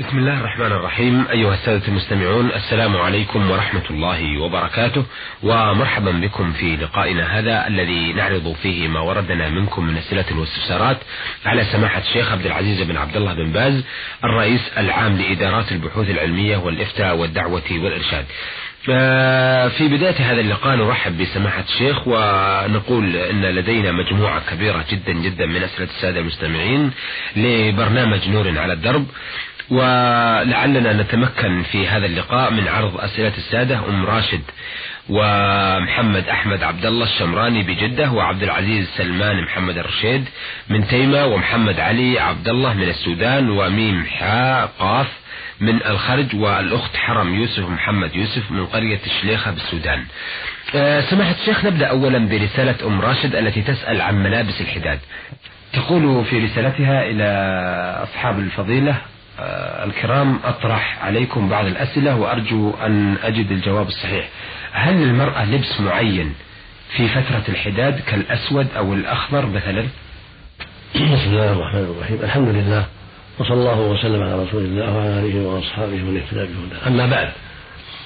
[0.00, 1.26] بسم الله الرحمن الرحيم.
[1.30, 5.04] أيها السادة المستمعون السلام عليكم ورحمة الله وبركاته
[5.42, 10.96] ومرحبا بكم في لقائنا هذا الذي نعرض فيه ما وردنا منكم من أسئلة واستفسارات
[11.46, 13.84] على سماحة الشيخ عبد العزيز بن عبد الله بن باز
[14.24, 18.24] الرئيس العام لإدارات البحوث العلمية والإفتاء والدعوة والإرشاد.
[19.78, 25.62] في بداية هذا اللقاء نرحب بسماحة الشيخ ونقول أن لدينا مجموعة كبيرة جدا جدا من
[25.62, 26.90] أسئلة السادة المستمعين
[27.36, 29.06] لبرنامج نور على الدرب.
[29.70, 34.42] ولعلنا نتمكن في هذا اللقاء من عرض أسئلة السادة أم راشد
[35.08, 40.28] ومحمد أحمد عبد الله الشمراني بجدة وعبد العزيز سلمان محمد الرشيد
[40.68, 45.06] من تيمة ومحمد علي عبد الله من السودان وميم حاء قاف
[45.60, 50.04] من الخرج والأخت حرم يوسف محمد يوسف من قرية الشليخة بالسودان.
[50.74, 54.98] أه سماحة الشيخ نبدأ أولا برسالة أم راشد التي تسأل عن ملابس الحداد.
[55.72, 57.24] تقول في رسالتها إلى
[58.02, 58.96] أصحاب الفضيلة
[59.38, 64.28] الكرام أطرح عليكم بعض الأسئلة وأرجو أن أجد الجواب الصحيح.
[64.72, 66.34] هل للمرأة لبس معين
[66.96, 69.84] في فترة الحداد كالأسود أو الأخضر مثلا؟
[70.94, 72.18] بسم الله الرحمن الرحيم.
[72.22, 72.86] الحمد لله
[73.38, 76.88] وصلى الله وسلم على رسول الله وعلى آله وأصحابه ومن اهتدى بهداه.
[76.88, 77.30] أما بعد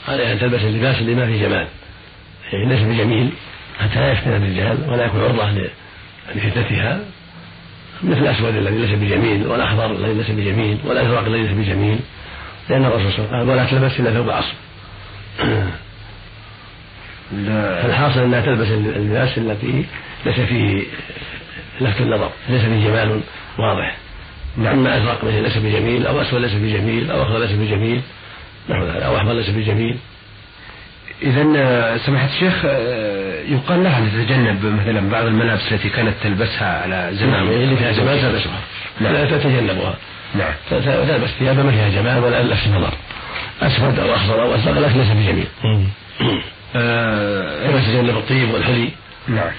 [0.08, 1.66] عليها أن تلبس اللباس لما فيه جمال.
[2.52, 3.30] يعني ليس بجميل
[3.80, 5.68] حتى لا يفتن الرجال ولا يكون عرضة
[6.34, 7.00] لفتنتها
[8.02, 11.98] مثل الأسود الذي ليس بجميل والاخضر الذي ليس بجميل والأزرق الذي ليس بجميل.
[12.70, 14.54] لأن الرسول صلى الله عليه وسلم قال ولا تلبس إلا ثوب عصر
[17.82, 19.84] فالحاصل أنها تلبس اللباس التي
[20.26, 20.82] ليس فيه
[21.80, 23.20] لفت النظر ليس فيه جمال
[23.58, 23.96] واضح.
[24.58, 28.00] اما ازرق ليس بجميل أو اسود ليس بجميل أو اخضر ليس بجميل
[28.70, 29.96] نحو ذلك أو احمر ليس بجميل.
[31.22, 31.42] إذا
[32.06, 32.54] سماحة الشيخ
[33.46, 37.92] يقال لها أن تتجنب مثلا بعض الملابس التي كانت تلبسها على زمان نعم اللي فيها
[37.92, 38.60] جمال تلبسها
[39.00, 39.12] نعم.
[39.12, 39.94] لا تتجنبها.
[40.34, 40.52] نعم.
[40.70, 42.94] تلبس ثيابا ما فيها جمال ولا لفت نظر.
[43.62, 45.46] أسود أو أخضر أو أزرق لكن ليس بجميل.
[47.64, 48.88] كما تتجنب الطيب والحلي.
[49.28, 49.50] نعم.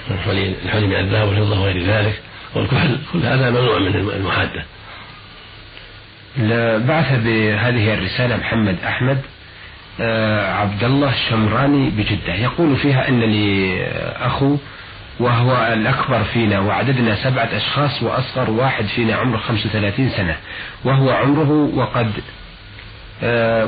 [0.64, 2.20] الحلي من الذهب والفضة وغير ذلك.
[2.54, 4.64] والكحل كل هذا ممنوع من المحادة.
[6.86, 9.18] بعث بهذه الرسالة محمد أحمد.
[10.60, 12.34] عبد الله الشمراني بجدة.
[12.34, 13.76] يقول فيها أن لي
[14.20, 14.56] أخو
[15.20, 20.36] وهو الأكبر فينا وعددنا سبعة أشخاص وأصغر واحد فينا عمره 35 سنة.
[20.84, 22.10] وهو عمره وقد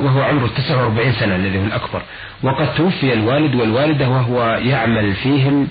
[0.05, 2.01] وهو عمره 49 سنة الذي هو الأكبر.
[2.43, 5.67] وقد توفي الوالد والوالدة وهو يعمل فيهم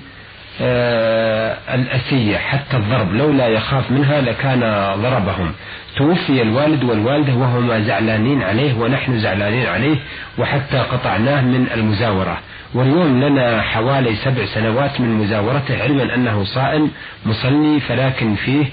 [1.74, 3.14] الأسية حتى الضرب.
[3.14, 4.60] لولا يخاف منها لكان
[5.02, 5.52] ضربهم.
[5.96, 9.96] توفي الوالد والوالدة وهما زعلانين عليه ونحن زعلانين عليه
[10.38, 12.38] وحتى قطعناه من المزاورة.
[12.74, 16.90] واليوم لنا حوالي سبع سنوات من مزاورته علما أنه صائم
[17.26, 18.64] مصلي فلكن فيه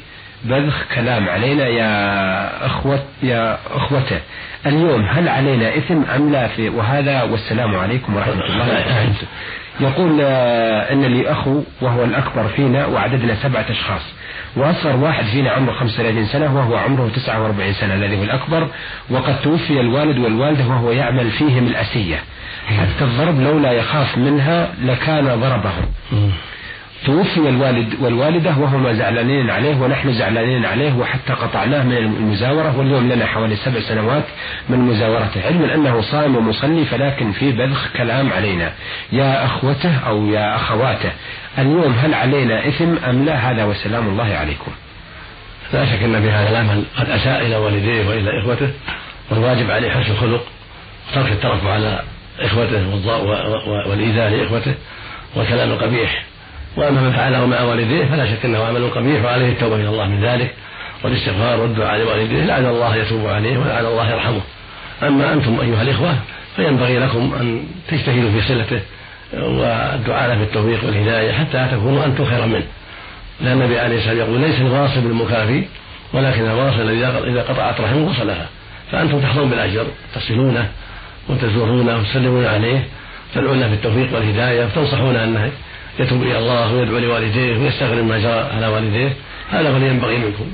[0.46, 4.20] بذخ كلام علينا يا أخوة يا أخوته.
[4.66, 9.28] اليوم هل علينا إثم أم لا في وهذا والسلام عليكم ورحمة الله وبركاته.
[9.80, 10.22] يقول
[10.92, 14.14] إن لي أخو وهو الأكبر فينا وعددنا سبعة أشخاص.
[14.56, 18.68] وأصغر واحد فينا عمره 35 سنة وهو عمره 49 سنة الذي هو الأكبر.
[19.10, 22.20] وقد توفي الوالد والوالدة وهو يعمل فيهم الأسية.
[22.68, 25.86] حتى الضرب لولا يخاف منها لكان ضربهم
[27.06, 33.26] توفي الوالد والوالدة وهما زعلانين عليه ونحن زعلانين عليه وحتى قطعناه من المزاورة واليوم لنا
[33.26, 34.24] حوالي سبع سنوات
[34.70, 38.74] من مزاورته علما أنه صائم ومصلي فلكن في بذخ كلام علينا.
[39.12, 41.12] يا أخوته أو يا أخواته
[41.58, 44.72] اليوم هل علينا إثم أم لا؟ هذا وسلام الله عليكم.
[45.74, 48.70] لا شك أن في هذا العمل قد أساء إلى والديه وإلى إخوته
[49.32, 50.44] والواجب عليه حسن الخلق
[51.12, 52.02] وترك الترفع على
[52.40, 52.84] إخوته
[53.90, 54.74] والإيذاء لإخوته
[55.36, 56.29] والكلام القبيح
[56.78, 60.24] وأما من فعله مع والديه فلا شك أنه عمل قبيح وعليه التوبة إلى الله من
[60.24, 60.54] ذلك
[61.04, 64.42] والاستغفار والدعاء لوالديه لعل الله يتوب عليه ولعل الله يرحمه.
[65.04, 66.16] أما أنتم أيها الإخوة
[66.56, 68.82] فينبغي لكم أن تجتهدوا في صلته
[69.34, 72.66] والدعاء له بالتوفيق والهداية حتى تكونوا أنتم خيرا منه.
[73.42, 75.64] لأن النبي عليه الصلاة والسلام يقول ليس الواصل بالمكافي
[76.14, 78.48] ولكن الواصل الذي اذا قطعت رحمه وصلها.
[78.92, 79.86] فأنتم تحظون بالأجر
[80.16, 80.70] تصلونه
[81.30, 82.84] وتزورونه وتسلمون عليه
[83.36, 85.52] تدعون له بالتوفيق والهداية وتنصحونه أنه
[86.00, 89.14] يتوب إلى الله ويدعو لوالديه ويستغفر ما جرى على والديه.
[89.50, 90.46] هذا هو اللي ينبغي منكم.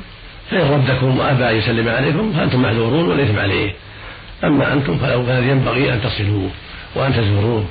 [0.52, 3.74] فإن ردكم وأبى أن يسلم عليكم فأنتم معذورون والاثم عليه.
[4.44, 6.50] أما أنتم فلو كان ينبغي أن تصلوه
[6.96, 7.66] وأن تزوروه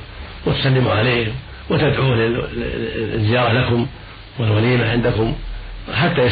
[0.45, 1.27] وتسلموا عليه
[1.69, 3.87] وتدعوه للزياره لكم
[4.39, 5.33] والوليمة عندكم
[5.93, 6.29] حتى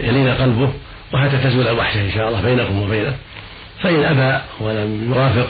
[0.00, 0.72] يلين قلبه
[1.14, 3.14] وحتى تزول الوحشه إن شاء الله بينكم وبينه.
[3.82, 5.48] فإن أبى ولم يوافق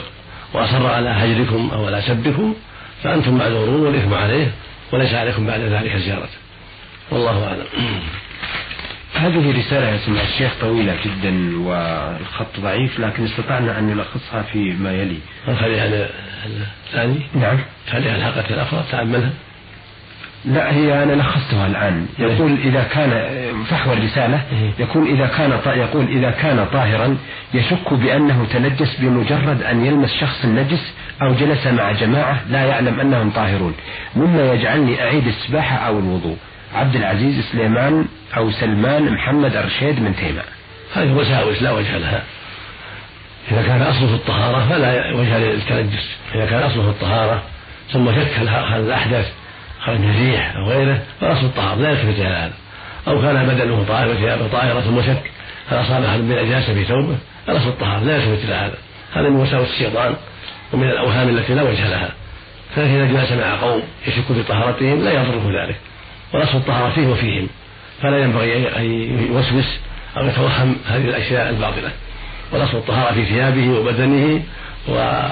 [0.53, 2.55] وأصر على هجركم أو على سبكم
[3.03, 4.51] فأنتم معذورون والاثم عليه.
[4.91, 6.37] وليس عليكم بعد ذلك زيارته
[7.11, 7.65] والله أعلم
[9.15, 14.93] هذه رسالة يا سماحة الشيخ طويلة جدا والخط ضعيف لكن استطعنا أن نلخصها في ما
[14.93, 15.17] يلي.
[15.47, 16.09] نخليها
[16.87, 17.57] الثاني؟ نعم.
[17.91, 19.31] خليها الحلقة الأخرى تأملها.
[20.45, 23.39] لا هي أنا لخصتها الآن يقول إذا كان
[23.69, 24.41] فحوى الرسالة
[24.79, 27.17] يقول إذا كان يقول إذا كان طاهرا
[27.53, 33.31] يشك بأنه تنجس بمجرد أن يلمس شخص النجس أو جلس مع جماعة لا يعلم أنهم
[33.31, 33.73] طاهرون.
[34.15, 36.37] مما يجعلني أعيد السباحة أو الوضوء.
[36.75, 38.05] عبد العزيز سليمان
[38.37, 40.41] أو سلمان محمد أرشيد من تيمة.
[40.95, 42.23] هذه وساوس لا وجه لها.
[43.51, 46.17] إذا كان أصله الطهارة فلا وجه للتنجس.
[46.35, 47.43] إذا كان أصله الطهارة
[47.93, 49.31] ثم شك هل الأحدث
[49.85, 52.53] خرج ريح أو غيره فأصل الطهارة لا يلتفت إلى هذا
[53.07, 55.31] أو كان بدنه وثيابه طاهرة ثم شك
[55.69, 57.17] هل أصاب أحد من النجاسة في ثوبه
[57.49, 58.77] الأصل الطهارة لا يلتفت إلى هذا
[59.13, 60.15] هذا من وساوس الشيطان.
[60.73, 62.09] ومن الأوهام التي لا وجه لها.
[62.77, 65.75] إذا جلس مع قوم يشك في طهارتهم لا يضره ذلك.
[66.33, 67.47] والأصل الطهارة فيه وفيهم.
[68.01, 68.83] فلا ينبغي أن
[69.33, 69.79] يوسوس
[70.17, 71.91] أو يتوهم هذه الأشياء الباطلة.
[72.51, 74.43] والأصل الطهارة في ثيابه وبدنه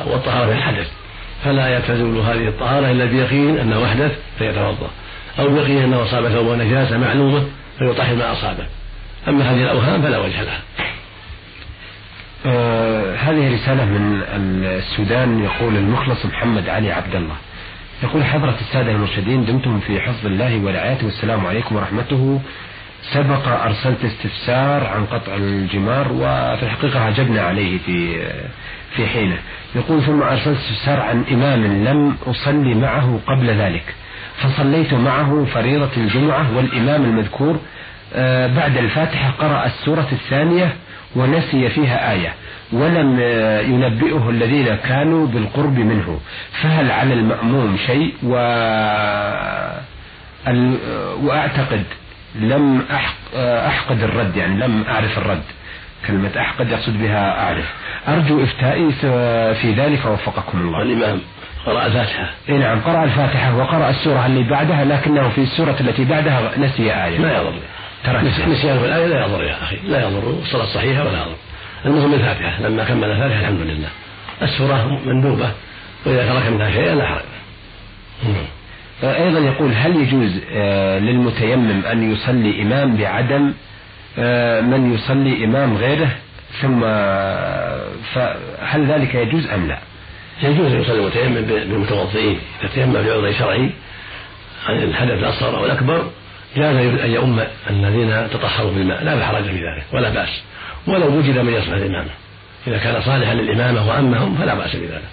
[0.06, 0.92] والطهارة في الحدث.
[1.44, 4.90] فلا تزول هذه الطهارة إلا بيقين أنه أحدث فيتوضأ.
[5.40, 7.48] أو بيقين أنه أصاب ثوبه نجاسة معلومة
[7.80, 8.66] فيطهر ما أصابه.
[9.28, 10.62] أما هذه الأوهام فلا وجه لها.
[12.46, 12.89] آه
[13.20, 14.22] هذه رسالة من
[14.66, 17.36] السودان يقول المخلص محمد علي عبد الله.
[18.04, 22.42] يقول حضرة السادة المرشدين دمتم في حفظ الله ورعايته والسلام عليكم ورحمته.
[23.14, 28.18] سبق أرسلت استفسار عن قطع الجمار وفي الحقيقة عجبنا عليه في
[28.96, 29.38] في حينه.
[29.76, 33.96] يقول ثم أرسلت استفسار عن إمام لم أصلي معه قبل ذلك.
[34.38, 37.60] فصليت معه فريضة الجمعة والإمام المذكور
[38.14, 40.74] آه، بعد الفاتحة قرأ السورة الثانية
[41.16, 42.34] ونسي فيها آية.
[42.74, 46.20] ولم آه، ينبئه الذين كانوا بالقرب منه.
[46.62, 48.36] فهل على المأموم شيء؟ و
[51.24, 51.84] وأعتقد
[52.36, 52.84] لم
[53.68, 55.44] أحقد الرد يعني لم أعرف الرد.
[56.08, 57.74] كلمة أحقد يقصد بها أعرف.
[58.08, 58.92] أرجو إفتائي
[59.54, 60.82] في ذلك وفقكم الله.
[60.82, 61.22] الإمام
[61.66, 62.30] قرأ الفاتحة.
[62.50, 67.20] إيه نعم قرأ الفاتحة وقرأ السورة اللي بعدها لكنه في السورة التي بعدها نسي آية.
[67.20, 67.54] ما يضر.
[68.48, 70.40] نسيان في الآية لا يضر يا أخي لا يضر.
[70.42, 71.36] الصلاة صحيحة ولا يضر.
[71.86, 73.90] المهم الفاتحة لما كمل الفاتحة الحمد لله.
[74.42, 75.52] السورة مندوبة
[76.06, 77.22] وإذا ترك منها شيئا لا حرج.
[79.04, 83.54] أيضا يقول هل يجوز آه، للمتيمم أن يصلي إمام بعدم
[84.18, 86.10] آه، من يصلي إمام غيره؟
[86.62, 86.82] ثم
[88.14, 89.80] فهل ذلك يجوز أم لا؟
[90.44, 93.70] يجوز أن يصلي المتيمم بالمتوضئين إذا تيمم بعذر شرعي
[94.68, 96.10] عن الحدث الأصغر أو الأكبر
[96.56, 100.44] جاز أن يؤم الذين تطهروا بالماء لا حرج في ذلك ولا بأس.
[100.88, 102.10] ولو وجد من يصلح الإمامة.
[102.68, 105.04] إذا كان صالحا للإمامة وأمهم فلا بأس بذلك.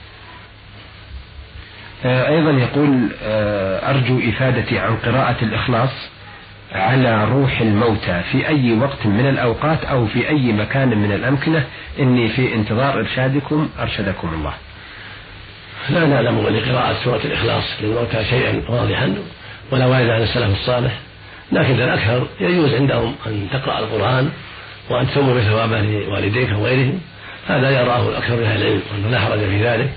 [2.05, 5.91] آه، أيضا يقول آه، أرجو إفادتي عن قراءة الإخلاص
[6.73, 8.23] على روح الموتى.
[8.33, 11.65] في أي وقت من الأوقات أو في أي مكان من الأمكنة
[11.99, 14.53] إني في انتظار إرشادكم أرشدكم الله.
[15.91, 19.15] لا نعلم لقراءة سورة الإخلاص للموتى شيئا واضحا
[19.71, 20.93] ولا وارد عن السلف الصالح.
[21.53, 24.31] لكن الأكثر يجوز عندهم أن تقرأ القرآن
[24.91, 27.01] وأن تسوي ثوابه لوالديك وغيرهم
[27.49, 29.91] هذا يراه الأكثر من أهل العلم وأنه لا حرج في ذلك.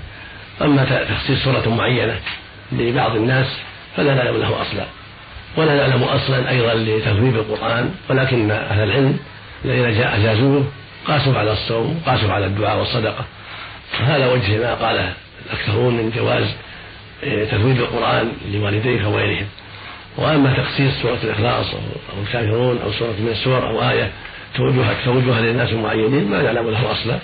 [0.62, 2.16] أما تخصيص سورة معينة
[2.72, 3.46] لبعض الناس
[3.96, 4.84] فلا نعلم له أصلا.
[5.56, 9.18] ولا نعلم أصلا أيضا لتثويب القرآن ولكن أهل العلم
[9.64, 10.64] الذين جاء أجازوه
[11.06, 13.24] قاسوا على الصوم قاسوا على الدعاء والصدقة.
[14.00, 15.12] هذا وجه ما قاله
[15.46, 16.44] الأكثرون من جواز
[17.22, 19.46] إيه، تثويب القرآن لوالديك وغيرهم
[20.16, 24.10] وأما تخصيص سورة الإخلاص أو الكافرون أو سورة من السور أو آية
[24.54, 27.18] توجهها توجهها للناس المعينين ما نعلم له أصلا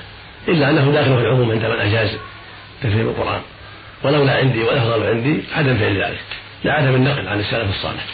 [0.49, 2.16] إلا أنه داخل في العموم عند من أجاز
[2.83, 3.40] تثويب القرآن.
[4.02, 6.25] ولولا عندي والأفضل عندي عدم فعل ذلك
[6.64, 8.05] لعدم النقل عن السلف الصالح.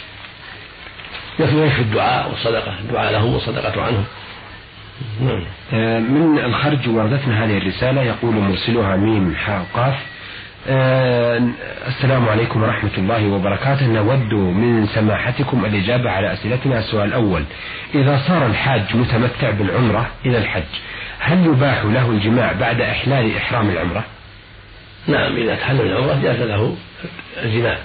[1.39, 4.05] يكفي الدعاء والصدقة الدعاء لهم والصدقة عنهم.
[5.21, 5.43] نعم.
[5.73, 9.95] آه، من الخرج وردتنا هذه الرسالة يقول مرسلها ميم حاء قاف
[10.67, 13.87] السلام عليكم ورحمة الله وبركاته.
[13.87, 16.79] نود من سماحتكم الإجابة على أسئلتنا.
[16.79, 17.43] السؤال الأول
[17.95, 20.63] إذا صار الحاج متمتع بالعمرة إلى الحج
[21.19, 24.03] هل يباح له الجماع بعد إحلال إحرام العمرة؟
[25.07, 26.75] نعم إذا تحلل العمرة جاز له
[27.43, 27.77] الجماع.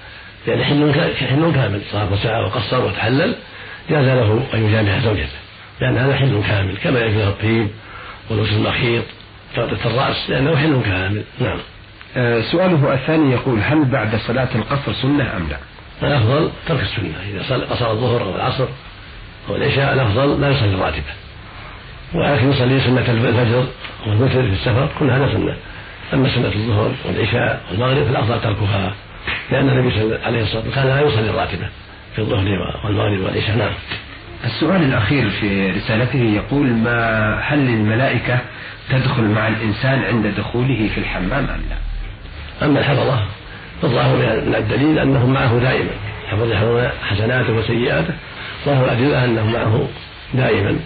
[0.48, 3.34] يعني حل كامل صار وسعى وقصر وتحلل
[3.90, 5.38] جاز له أن يجامع زوجته.
[5.80, 7.68] لأن هذا حل كامل كما يجوز الطيب
[8.30, 9.04] ولبس المخيط
[9.56, 11.24] تغطية الرأس لأنه حل كامل.
[11.40, 11.58] نعم.
[11.58, 11.77] آه
[12.52, 15.56] سؤاله الثاني يقول هل بعد صلاة القصر سنة أم لا؟
[16.02, 18.66] الأفضل ترك السنة إذا صلى قصر الظهر أو العصر
[19.48, 21.12] أو العشاء الأفضل لا يصلي الراتبة
[22.14, 23.64] ولكن يصلي سنة الفجر
[24.06, 25.56] والوتر في السفر كل هذا سنة
[26.14, 28.94] أما سنة الظهر والعشاء والمغرب فالأفضل تركها
[29.50, 31.68] لأن النبي صلى الله عليه وسلم كان لا يصلي الراتبة
[32.14, 32.46] في الظهر
[32.84, 33.72] والمغرب والعشاء نعم
[34.44, 38.38] السؤال الأخير في رسالته يقول ما هل الملائكة
[38.90, 41.76] تدخل مع الإنسان عند دخوله في الحمام أم لا؟
[42.62, 43.18] أما الحفظة
[43.82, 45.90] فالظاهر من الدليل أنهم معه دائما.
[46.26, 48.14] يحفظ يحفظون حسناته وسيئاته
[48.66, 49.88] ظاهر الأدلة أنهم معه
[50.34, 50.78] دائما.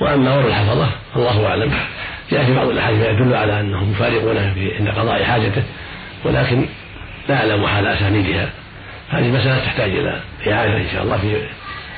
[0.00, 1.72] وأما أمر الحفظة فالله أعلم.
[2.32, 5.62] يأتي بعض الأحاديث يدل على أنهم يفارقونه عند قضاء حاجته
[6.24, 6.66] ولكن
[7.28, 8.50] لا أعلم حال أسانيدها.
[9.08, 11.36] هذه مسألة تحتاج إلى إعادة إن شاء الله في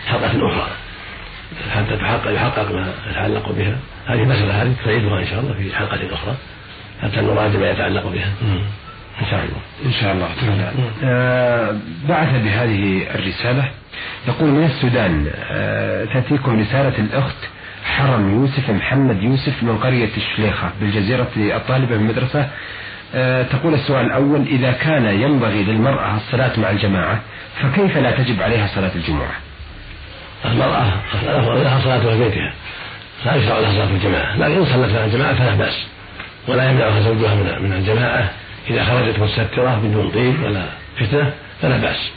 [0.06, 0.68] حلقة أخرى.
[1.74, 3.76] حتى تحقق يحقق ما يتعلق بها.
[4.06, 6.34] هذه مسألة هذه تعيدها إن شاء الله في حلقة أخرى.
[7.02, 8.28] حتى نراجع ما يتعلق بها.
[9.20, 9.60] إن شاء الله.
[9.86, 10.28] إن شاء الله.
[10.40, 10.72] تعالى
[11.04, 11.76] آه
[12.08, 13.70] بعث بهذه الرسالة.
[14.28, 17.36] يقول من السودان آه تأتيكم رسالة الأخت
[17.84, 22.48] حرم يوسف محمد يوسف من قرية الشليخة بالجزيرة الطالبة بالمدرسة
[23.14, 27.20] آه تقول السؤال الأول إذا كان ينبغي للمرأة الصلاة مع الجماعة
[27.62, 29.32] فكيف لا تجب عليها صلاة الجمعة
[30.44, 30.92] المرأة
[31.62, 32.52] لها صلاة في بيتها.
[33.24, 34.36] لا يشرع لها صلاة الجماعة.
[34.36, 35.86] لكن إن صلت مع الجماعة فلا بأس.
[36.48, 38.30] ولا يمنعها زوجها من الجماعة.
[38.70, 40.64] إذا خرجت مستترة بدون طيب ولا
[41.00, 41.32] فتنة
[41.62, 42.10] فلا بأس.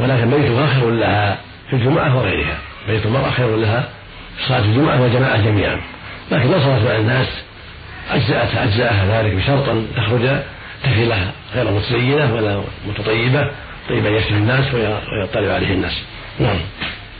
[0.00, 1.38] ولكن بيتها خير لها
[1.70, 2.58] في الجمعة وغيرها.
[2.88, 3.88] بيت المرأة خير لها
[4.48, 5.80] صلاة الجمعة والجماعة جميعا.
[6.32, 7.28] لكن لو صلت مع الناس
[8.10, 10.28] أجزأتها أجزأها ذلك بشرط أن تخرج
[10.84, 13.50] تفلة غير متزينة ولا متطيبة.
[13.88, 16.02] طيبا يكفي الناس ويطلع عليه الناس.
[16.40, 16.58] نعم.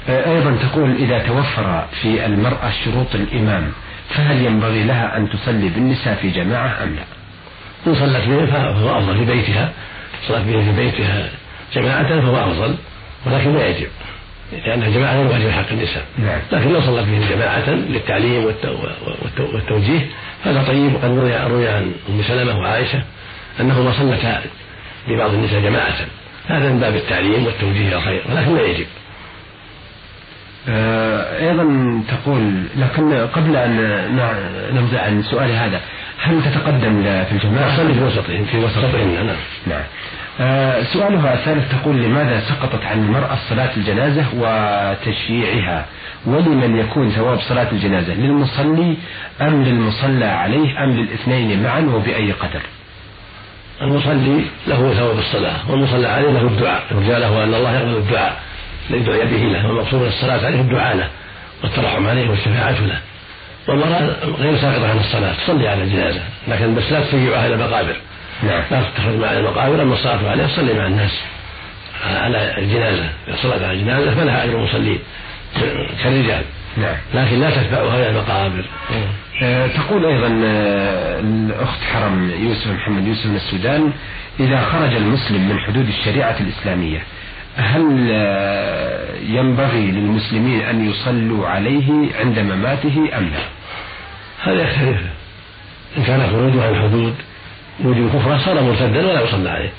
[0.08, 3.72] أيضا تقول إذا توفر في المرأة شروط الإمام
[4.08, 7.02] فهل ينبغي لها أن تصلي بالنساء في جماعة أم لا؟
[7.86, 9.72] إن صلت بهم فهو أفضل في بيتها.
[10.28, 11.30] صلت بهم في بيتها
[11.74, 12.74] جماعة فهو أفضل
[13.26, 13.88] ولكن لا يجب
[14.52, 16.04] لأن الجماعة غير واجب حق النساء.
[16.18, 16.40] نعم.
[16.52, 18.44] لكن لو صلت بهم جماعة للتعليم
[19.38, 20.06] والتوجيه
[20.44, 20.94] هذا طيب.
[20.94, 23.02] وقد روي روي عن أم سلمة وعائشة
[23.60, 24.42] أنهما صلتا
[25.08, 25.94] ببعض النساء جماعة.
[26.48, 28.86] هذا من باب التعليم والتوجيه إلى الخير ولكن لا يجب.
[30.68, 30.97] آه،
[31.40, 33.76] أيضا تقول لكن قبل أن
[34.72, 35.80] ننزع عن سؤال هذا
[36.22, 39.14] هل تتقدم في الجماعة؟ في وسطهم في وسطهم.
[39.14, 39.36] نعم.
[39.66, 39.82] نعم.
[40.40, 45.86] آه سؤالها الثالث تقول لماذا سقطت عن المرأة صلاة الجنازة وتشييعها؟
[46.26, 48.96] ولمن يكون ثواب صلاة الجنازة للمصلي
[49.40, 52.62] أم للمصلى عليه أم للاثنين معا وبأي قدر؟
[53.82, 58.40] المصلي له ثواب الصلاة والمصلى عليه له الدعاء يرجى له أن الله يقبل الدعاء
[58.90, 61.08] دعي به له والمقصود الصلاة عليه الدعاء له
[61.62, 62.98] والترحم عليه والشفاعة له.
[63.68, 67.96] والمرأة غير ساقطة عن الصلاة تصلي على الجنازة لكن بس لا تسيئها إلى المقابر.
[68.42, 68.62] نعم.
[68.70, 71.20] لا تخرج مع المقابر أما الصلاة عليها تصلي مع الناس
[72.04, 73.08] على الجنازة.
[73.42, 74.98] صلت على الجنازة فلها أجر المصلين
[76.02, 76.42] كالرجال.
[76.76, 76.96] نعم.
[77.14, 78.64] لكن لا تتبعها إلى المقابر.
[78.90, 83.92] أه تقول أيضا آه، الأخت حرم يوسف محمد يوسف من السودان
[84.40, 87.02] إذا خرج المسلم من حدود الشريعة الإسلامية
[87.58, 93.40] هل آه، ينبغي للمسلمين أن يصلوا عليه عند مماته أم لا؟
[94.42, 95.00] هذا يختلف
[95.98, 97.14] إن كان خروجه عن الحدود
[97.84, 99.70] يوجب كفره صار مرتدا ولا يصلى عليه.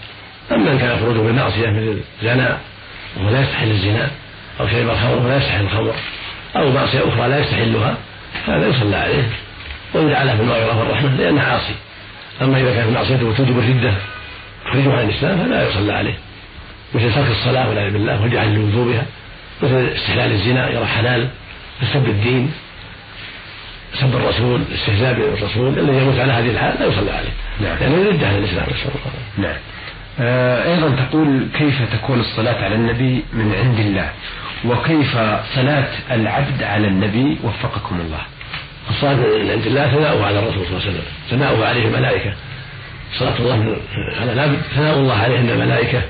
[0.52, 2.58] أما إن كان خروجه بالمعصية مثل زنا
[3.18, 4.08] وهو لا يستحل الزنا
[4.60, 5.94] أو شرب الخمر ولا يستحل الخمر
[6.56, 7.98] أو معصية أخرى لا يستحلها
[8.48, 9.30] هذا يصلى عليه.
[9.94, 11.76] ويدعى له بالمغفرة والرحمة لأنه عاصي
[12.42, 13.94] أما إذا كانت معصيته توجب الردة
[14.66, 16.18] تخرجه عن الإسلام فلا يصلى عليه.
[16.93, 19.05] مثل ترك الصلاة والعياذ بالله وجعل لوجوبها
[19.62, 21.27] مثل استحلال الزنا يرى حلال
[21.93, 22.51] سب الدين
[23.93, 27.29] سب الرسول استهزاء بالرسول الذي يموت على هذه الحال لا يصلى عليه.
[27.62, 27.77] نعم.
[27.81, 29.50] يعني يرد عن الإسلام نسأل الله.
[29.50, 29.58] نعم.
[30.19, 34.10] آه أيضا تقول كيف تكون الصلاة على النبي من عند الله؟
[34.65, 35.17] وكيف
[35.55, 38.22] صلاة العبد على النبي؟ وفقكم الله.
[38.89, 41.03] الصلاة من عند الله ثناؤه على الرسول صلى الله عليه وسلم.
[41.29, 42.34] ثناؤه عليه الملائكة.
[43.19, 43.75] صلاة الله
[44.22, 46.01] على العبد ثناء الله عليه عند الملائكة.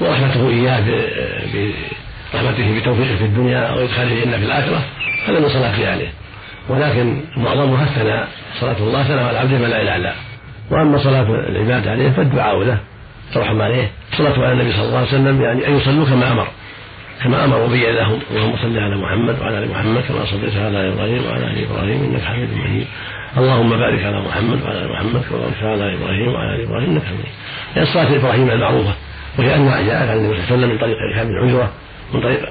[0.00, 0.84] ورحمته إياه
[2.32, 4.84] برحمته بتوفيقه في الدنيا وإدخاله الجنة في الآخرة
[5.28, 6.08] هذا من صلاته عليه
[6.68, 8.28] ولكن معظمها الثناء
[8.60, 10.12] صلاة الله ثناء على العبد فلا الأعلى
[10.70, 12.78] وأما صلاة العباد عليه فالدعاء له
[13.34, 13.90] ترحم عليه.
[14.12, 16.46] صلاة على النبي صلى الله عليه وسلم يعني أن يصلوا كما أمر
[17.22, 21.24] كما أمر وبين لهم اللهم صل على محمد وعلى آل محمد كما صليت على إبراهيم
[21.26, 22.86] وعلى آل إبراهيم إنك حميد مجيد.
[23.36, 27.02] اللهم بارك على محمد وعلى آل محمد كما باركت على إبراهيم وعلى آل إبراهيم إنك
[27.04, 27.26] حميد
[27.76, 28.94] يعني صلاه إبراهيم المعروفة.
[29.38, 31.70] وهي انواع جاءت عن النبي صلى الله عليه وسلم من طريق هشام بن عجره
[32.14, 32.48] من طريق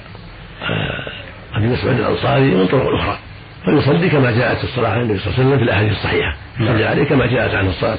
[0.61, 3.17] آه، أبي مسعود الأنصاري ومن طرق أخرى
[3.65, 6.87] فيصلي كما جاءت الصلاة على النبي صلى الله عليه وسلم في الأحاديث الصحيحة يصلي نعم.
[6.87, 7.97] عليه كما جاءت عنه الصلاة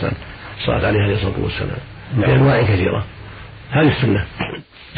[0.60, 1.78] الصلاة عليه عليه الصلاة والسلام
[2.16, 2.30] نعم.
[2.30, 3.04] بأنواع كثيرة
[3.72, 4.24] هذه السنة.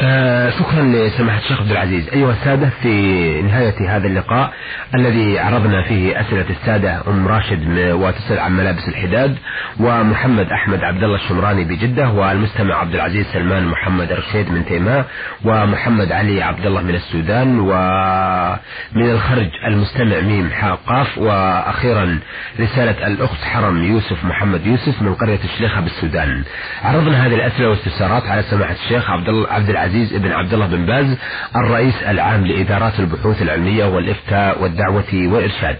[0.01, 2.09] آه شكرا لسماحة الشيخ عبد العزيز.
[2.09, 4.53] أيها السادة في نهاية هذا اللقاء
[4.95, 9.37] الذي عرضنا فيه أسئلة السادة أم راشد وتسأل عن ملابس الحداد
[9.79, 15.05] ومحمد أحمد عبد الله الشمراني بجدة والمستمع عبد العزيز سلمان محمد رشيد من تيماء
[15.45, 20.49] ومحمد علي عبد الله من السودان ومن الخرج المستمع ميم
[20.87, 22.19] قاف وأخيرا
[22.59, 26.43] رسالة الأخت حرم يوسف محمد يوسف من قرية الشليخة بالسودان.
[26.83, 31.17] عرضنا هذه الأسئلة والاستفسارات على سماحة الشيخ عبد عبد العزيز بن عبد الله بن باز
[31.55, 35.77] الرئيس العام لإدارات البحوث العلمية والإفتاء والدعوة والإرشاد.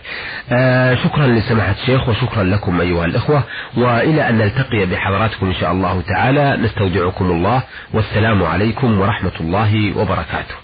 [0.52, 3.44] آه شكرا لسماحة الشيخ وشكرا لكم أيها الإخوة
[3.78, 7.64] وإلى أن نلتقي بحضراتكم إن شاء الله تعالى نستودعكم الله
[7.94, 10.63] والسلام عليكم ورحمة الله وبركاته.